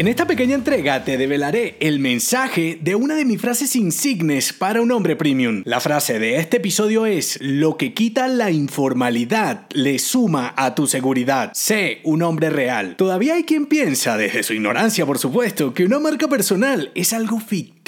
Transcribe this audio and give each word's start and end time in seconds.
En 0.00 0.08
esta 0.08 0.26
pequeña 0.26 0.54
entrega 0.54 1.04
te 1.04 1.18
develaré 1.18 1.76
el 1.78 1.98
mensaje 1.98 2.78
de 2.80 2.94
una 2.94 3.16
de 3.16 3.26
mis 3.26 3.38
frases 3.38 3.76
insignes 3.76 4.54
para 4.54 4.80
un 4.80 4.92
hombre 4.92 5.14
premium. 5.14 5.60
La 5.66 5.78
frase 5.78 6.18
de 6.18 6.36
este 6.36 6.56
episodio 6.56 7.04
es, 7.04 7.36
lo 7.42 7.76
que 7.76 7.92
quita 7.92 8.26
la 8.26 8.50
informalidad 8.50 9.66
le 9.74 9.98
suma 9.98 10.54
a 10.56 10.74
tu 10.74 10.86
seguridad. 10.86 11.52
Sé 11.52 12.00
un 12.04 12.22
hombre 12.22 12.48
real. 12.48 12.96
Todavía 12.96 13.34
hay 13.34 13.44
quien 13.44 13.66
piensa, 13.66 14.16
desde 14.16 14.42
su 14.42 14.54
ignorancia 14.54 15.04
por 15.04 15.18
supuesto, 15.18 15.74
que 15.74 15.84
una 15.84 15.98
marca 15.98 16.28
personal 16.28 16.90
es 16.94 17.12
algo 17.12 17.38
ficticio, 17.38 17.79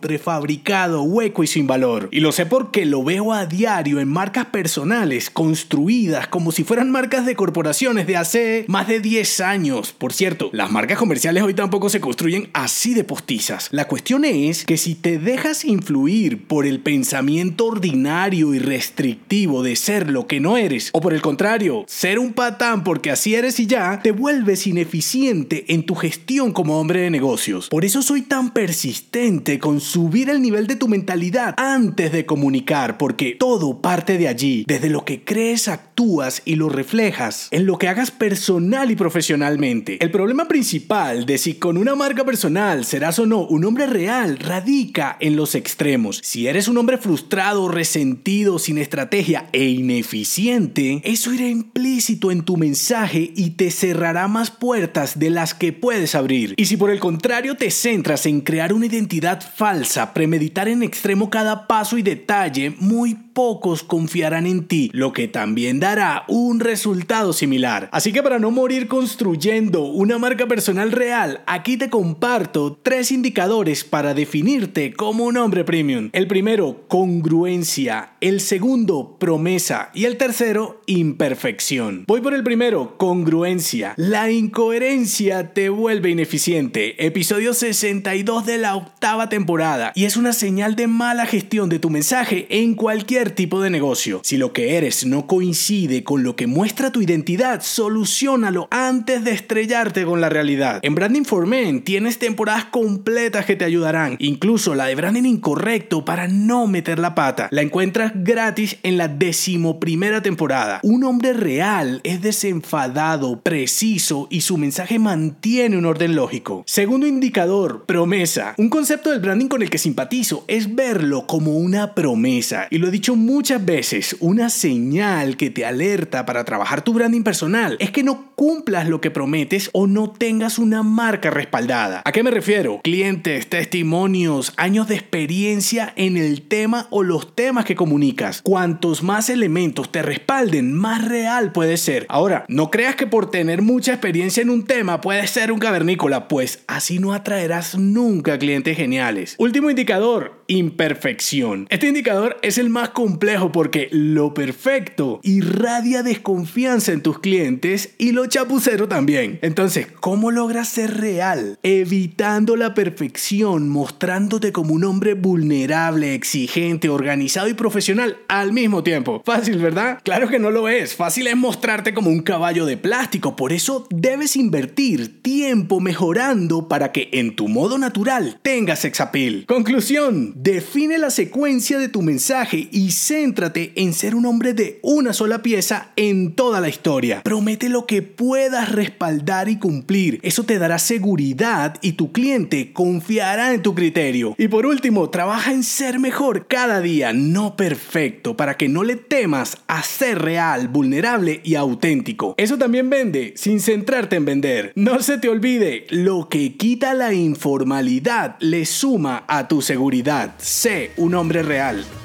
prefabricado, 0.00 1.02
hueco 1.02 1.42
y 1.42 1.46
sin 1.46 1.66
valor. 1.66 2.08
Y 2.12 2.20
lo 2.20 2.32
sé 2.32 2.46
porque 2.46 2.84
lo 2.84 3.02
veo 3.02 3.32
a 3.32 3.46
diario 3.46 4.00
en 4.00 4.08
marcas 4.08 4.46
personales 4.46 5.30
construidas 5.30 6.28
como 6.28 6.52
si 6.52 6.64
fueran 6.64 6.90
marcas 6.90 7.26
de 7.26 7.34
corporaciones 7.34 8.06
de 8.06 8.16
hace 8.16 8.64
más 8.68 8.86
de 8.88 9.00
10 9.00 9.40
años. 9.40 9.92
Por 9.92 10.12
cierto, 10.12 10.50
las 10.52 10.70
marcas 10.70 10.98
comerciales 10.98 11.42
tampoco 11.54 11.88
se 11.88 12.00
construyen 12.00 12.48
así 12.52 12.94
de 12.94 13.04
postizas. 13.04 13.68
La 13.72 13.88
cuestión 13.88 14.24
es 14.24 14.64
que 14.64 14.76
si 14.76 14.94
te 14.94 15.18
dejas 15.18 15.64
influir 15.64 16.46
por 16.46 16.66
el 16.66 16.80
pensamiento 16.80 17.66
ordinario 17.66 18.54
y 18.54 18.58
restrictivo 18.58 19.62
de 19.62 19.76
ser 19.76 20.10
lo 20.10 20.26
que 20.26 20.40
no 20.40 20.56
eres, 20.56 20.90
o 20.92 21.00
por 21.00 21.12
el 21.12 21.22
contrario, 21.22 21.84
ser 21.88 22.18
un 22.18 22.32
patán 22.32 22.84
porque 22.84 23.10
así 23.10 23.34
eres 23.34 23.58
y 23.58 23.66
ya, 23.66 24.00
te 24.02 24.12
vuelves 24.12 24.66
ineficiente 24.66 25.64
en 25.68 25.84
tu 25.84 25.94
gestión 25.94 26.52
como 26.52 26.78
hombre 26.78 27.00
de 27.00 27.10
negocios. 27.10 27.68
Por 27.68 27.84
eso 27.84 28.02
soy 28.02 28.22
tan 28.22 28.52
persistente 28.52 29.39
con 29.58 29.80
subir 29.80 30.28
el 30.28 30.42
nivel 30.42 30.66
de 30.66 30.76
tu 30.76 30.86
mentalidad 30.86 31.54
antes 31.56 32.12
de 32.12 32.26
comunicar, 32.26 32.98
porque 32.98 33.36
todo 33.38 33.80
parte 33.80 34.18
de 34.18 34.28
allí, 34.28 34.64
desde 34.66 34.90
lo 34.90 35.04
que 35.04 35.24
crees, 35.24 35.68
actúas 35.68 36.42
y 36.44 36.56
lo 36.56 36.68
reflejas, 36.68 37.48
en 37.50 37.66
lo 37.66 37.78
que 37.78 37.88
hagas 37.88 38.10
personal 38.10 38.90
y 38.90 38.96
profesionalmente. 38.96 40.02
El 40.02 40.10
problema 40.10 40.46
principal 40.46 41.24
de 41.26 41.38
si 41.38 41.54
con 41.54 41.76
una 41.78 41.94
marca 41.94 42.24
personal 42.24 42.84
serás 42.84 43.18
o 43.18 43.26
no 43.26 43.46
un 43.46 43.64
hombre 43.64 43.86
real 43.86 44.38
radica 44.38 45.16
en 45.20 45.36
los 45.36 45.54
extremos. 45.54 46.20
Si 46.22 46.46
eres 46.46 46.68
un 46.68 46.76
hombre 46.76 46.98
frustrado, 46.98 47.68
resentido, 47.68 48.58
sin 48.58 48.78
estrategia 48.78 49.48
e 49.52 49.64
ineficiente, 49.64 51.00
eso 51.04 51.32
irá 51.32 51.48
implícito 51.48 52.30
en 52.30 52.42
tu 52.42 52.56
mensaje 52.56 53.32
y 53.34 53.50
te 53.50 53.70
cerrará 53.70 54.28
más 54.28 54.50
puertas 54.50 55.18
de 55.18 55.30
las 55.30 55.54
que 55.54 55.72
puedes 55.72 56.14
abrir. 56.14 56.54
Y 56.56 56.66
si 56.66 56.76
por 56.76 56.90
el 56.90 57.00
contrario 57.00 57.56
te 57.56 57.70
centras 57.70 58.26
en 58.26 58.40
crear 58.40 58.72
una 58.72 58.86
identidad 58.86 59.19
falsa, 59.44 60.14
premeditar 60.14 60.68
en 60.68 60.82
extremo 60.82 61.30
cada 61.30 61.66
paso 61.66 61.98
y 61.98 62.02
detalle, 62.02 62.74
muy 62.78 63.14
pocos 63.40 63.82
confiarán 63.82 64.46
en 64.46 64.66
ti, 64.66 64.90
lo 64.92 65.14
que 65.14 65.26
también 65.26 65.80
dará 65.80 66.24
un 66.28 66.60
resultado 66.60 67.32
similar. 67.32 67.88
Así 67.90 68.12
que 68.12 68.22
para 68.22 68.38
no 68.38 68.50
morir 68.50 68.86
construyendo 68.86 69.84
una 69.84 70.18
marca 70.18 70.46
personal 70.46 70.92
real, 70.92 71.40
aquí 71.46 71.78
te 71.78 71.88
comparto 71.88 72.78
tres 72.82 73.10
indicadores 73.10 73.82
para 73.82 74.12
definirte 74.12 74.92
como 74.92 75.24
un 75.24 75.38
hombre 75.38 75.64
premium. 75.64 76.10
El 76.12 76.26
primero, 76.26 76.84
congruencia. 76.86 78.12
El 78.20 78.42
segundo, 78.42 79.16
promesa. 79.18 79.90
Y 79.94 80.04
el 80.04 80.18
tercero, 80.18 80.82
imperfección. 80.84 82.04
Voy 82.06 82.20
por 82.20 82.34
el 82.34 82.44
primero, 82.44 82.98
congruencia. 82.98 83.94
La 83.96 84.30
incoherencia 84.30 85.54
te 85.54 85.70
vuelve 85.70 86.10
ineficiente. 86.10 87.06
Episodio 87.06 87.54
62 87.54 88.44
de 88.44 88.58
la 88.58 88.76
octava 88.76 89.30
temporada. 89.30 89.92
Y 89.94 90.04
es 90.04 90.18
una 90.18 90.34
señal 90.34 90.76
de 90.76 90.88
mala 90.88 91.24
gestión 91.24 91.70
de 91.70 91.78
tu 91.78 91.88
mensaje 91.88 92.46
en 92.50 92.74
cualquier 92.74 93.29
tipo 93.30 93.60
de 93.60 93.70
negocio. 93.70 94.20
Si 94.24 94.36
lo 94.36 94.52
que 94.52 94.76
eres 94.76 95.06
no 95.06 95.26
coincide 95.26 96.04
con 96.04 96.22
lo 96.22 96.36
que 96.36 96.46
muestra 96.46 96.92
tu 96.92 97.02
identidad, 97.02 97.62
solucionalo 97.62 98.68
antes 98.70 99.24
de 99.24 99.32
estrellarte 99.32 100.04
con 100.04 100.20
la 100.20 100.28
realidad. 100.28 100.80
En 100.82 100.94
Branding 100.94 101.24
for 101.24 101.46
Men 101.46 101.82
tienes 101.82 102.18
temporadas 102.18 102.66
completas 102.66 103.46
que 103.46 103.56
te 103.56 103.64
ayudarán, 103.64 104.16
incluso 104.18 104.74
la 104.74 104.86
de 104.86 104.94
branding 104.94 105.24
incorrecto 105.24 106.04
para 106.04 106.28
no 106.28 106.66
meter 106.66 106.98
la 106.98 107.14
pata. 107.14 107.48
La 107.50 107.62
encuentras 107.62 108.12
gratis 108.14 108.78
en 108.82 108.96
la 108.96 109.08
decimoprimera 109.08 110.22
temporada. 110.22 110.80
Un 110.82 111.04
hombre 111.04 111.32
real 111.32 112.00
es 112.04 112.22
desenfadado, 112.22 113.40
preciso 113.40 114.26
y 114.30 114.42
su 114.42 114.58
mensaje 114.58 114.98
mantiene 114.98 115.76
un 115.76 115.86
orden 115.86 116.14
lógico. 116.14 116.64
Segundo 116.66 117.06
indicador, 117.06 117.84
promesa. 117.86 118.54
Un 118.58 118.68
concepto 118.68 119.10
del 119.10 119.20
branding 119.20 119.48
con 119.48 119.62
el 119.62 119.70
que 119.70 119.78
simpatizo 119.78 120.44
es 120.48 120.74
verlo 120.74 121.26
como 121.26 121.56
una 121.56 121.94
promesa. 121.94 122.66
Y 122.70 122.78
lo 122.78 122.88
he 122.88 122.90
dicho 122.90 123.09
muchas 123.16 123.64
veces, 123.64 124.16
una 124.20 124.50
señal 124.50 125.36
que 125.36 125.50
te 125.50 125.64
alerta 125.64 126.26
para 126.26 126.44
trabajar 126.44 126.82
tu 126.82 126.92
branding 126.92 127.22
personal 127.22 127.76
es 127.80 127.90
que 127.90 128.02
no 128.02 128.34
cumplas 128.34 128.88
lo 128.88 129.00
que 129.00 129.10
prometes 129.10 129.70
o 129.72 129.86
no 129.86 130.10
tengas 130.10 130.58
una 130.58 130.82
marca 130.82 131.30
respaldada. 131.30 132.02
¿A 132.04 132.12
qué 132.12 132.22
me 132.22 132.30
refiero? 132.30 132.80
Clientes, 132.82 133.48
testimonios, 133.48 134.52
años 134.56 134.88
de 134.88 134.94
experiencia 134.94 135.92
en 135.96 136.16
el 136.16 136.42
tema 136.42 136.86
o 136.90 137.02
los 137.02 137.34
temas 137.34 137.64
que 137.64 137.76
comunicas. 137.76 138.42
Cuantos 138.42 139.02
más 139.02 139.30
elementos 139.30 139.92
te 139.92 140.02
respalden, 140.02 140.72
más 140.72 141.06
real 141.06 141.52
puede 141.52 141.76
ser. 141.76 142.06
Ahora, 142.08 142.44
no 142.48 142.70
creas 142.70 142.96
que 142.96 143.06
por 143.06 143.30
tener 143.30 143.62
mucha 143.62 143.92
experiencia 143.92 144.42
en 144.42 144.50
un 144.50 144.64
tema 144.64 145.00
puedes 145.00 145.30
ser 145.30 145.52
un 145.52 145.58
cavernícola, 145.58 146.28
pues 146.28 146.64
así 146.66 146.98
no 146.98 147.12
atraerás 147.12 147.76
nunca 147.76 148.38
clientes 148.38 148.76
geniales. 148.76 149.34
Último 149.38 149.70
indicador, 149.70 150.42
imperfección. 150.46 151.66
Este 151.70 151.88
indicador 151.88 152.38
es 152.42 152.58
el 152.58 152.70
más 152.70 152.90
complejo 153.00 153.50
porque 153.50 153.88
lo 153.92 154.34
perfecto 154.34 155.20
irradia 155.22 156.02
desconfianza 156.02 156.92
en 156.92 157.00
tus 157.00 157.18
clientes 157.18 157.94
y 157.96 158.12
lo 158.12 158.26
chapucero 158.26 158.88
también. 158.88 159.38
Entonces, 159.40 159.86
¿cómo 160.00 160.30
logras 160.30 160.68
ser 160.68 160.98
real? 160.98 161.58
Evitando 161.62 162.56
la 162.56 162.74
perfección, 162.74 163.70
mostrándote 163.70 164.52
como 164.52 164.74
un 164.74 164.84
hombre 164.84 165.14
vulnerable, 165.14 166.14
exigente, 166.14 166.90
organizado 166.90 167.48
y 167.48 167.54
profesional 167.54 168.18
al 168.28 168.52
mismo 168.52 168.82
tiempo. 168.82 169.22
Fácil, 169.24 169.56
¿verdad? 169.56 170.00
Claro 170.04 170.28
que 170.28 170.38
no 170.38 170.50
lo 170.50 170.68
es. 170.68 170.94
Fácil 170.94 171.26
es 171.26 171.38
mostrarte 171.38 171.94
como 171.94 172.10
un 172.10 172.20
caballo 172.20 172.66
de 172.66 172.76
plástico. 172.76 173.34
Por 173.34 173.54
eso 173.54 173.86
debes 173.88 174.36
invertir 174.36 175.22
tiempo 175.22 175.80
mejorando 175.80 176.68
para 176.68 176.92
que 176.92 177.08
en 177.12 177.34
tu 177.34 177.48
modo 177.48 177.78
natural 177.78 178.38
tengas 178.42 178.80
sex 178.80 179.00
appeal. 179.00 179.46
Conclusión, 179.46 180.34
define 180.36 180.98
la 180.98 181.08
secuencia 181.08 181.78
de 181.78 181.88
tu 181.88 182.02
mensaje 182.02 182.68
céntrate 182.90 183.72
en 183.76 183.92
ser 183.92 184.14
un 184.14 184.26
hombre 184.26 184.54
de 184.54 184.78
una 184.82 185.12
sola 185.12 185.42
pieza 185.42 185.92
en 185.96 186.34
toda 186.34 186.60
la 186.60 186.68
historia. 186.68 187.22
Promete 187.22 187.68
lo 187.68 187.86
que 187.86 188.02
puedas 188.02 188.72
respaldar 188.72 189.48
y 189.48 189.58
cumplir. 189.58 190.20
Eso 190.22 190.44
te 190.44 190.58
dará 190.58 190.78
seguridad 190.78 191.76
y 191.82 191.92
tu 191.92 192.12
cliente 192.12 192.72
confiará 192.72 193.52
en 193.54 193.62
tu 193.62 193.74
criterio. 193.74 194.34
Y 194.38 194.48
por 194.48 194.66
último, 194.66 195.10
trabaja 195.10 195.52
en 195.52 195.62
ser 195.62 195.98
mejor 195.98 196.46
cada 196.46 196.80
día, 196.80 197.12
no 197.12 197.56
perfecto, 197.56 198.36
para 198.36 198.56
que 198.56 198.68
no 198.68 198.82
le 198.84 198.96
temas 198.96 199.58
a 199.66 199.82
ser 199.82 200.20
real, 200.20 200.68
vulnerable 200.68 201.40
y 201.44 201.54
auténtico. 201.54 202.34
Eso 202.36 202.58
también 202.58 202.90
vende, 202.90 203.34
sin 203.36 203.60
centrarte 203.60 204.16
en 204.16 204.24
vender. 204.24 204.72
No 204.74 205.00
se 205.02 205.18
te 205.18 205.28
olvide, 205.28 205.86
lo 205.90 206.28
que 206.28 206.56
quita 206.56 206.94
la 206.94 207.12
informalidad 207.12 208.36
le 208.40 208.64
suma 208.66 209.24
a 209.28 209.48
tu 209.48 209.62
seguridad. 209.62 210.34
Sé 210.38 210.90
un 210.96 211.14
hombre 211.14 211.42
real. 211.42 211.84